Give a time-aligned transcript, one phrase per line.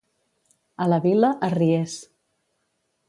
[0.85, 1.99] A la Vila, arriers.